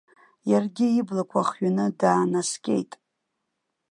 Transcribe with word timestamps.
Иаргьы 0.51 0.87
иблақәа 0.99 1.41
хҩаны 1.47 1.85
даанаскьеит. 1.99 2.91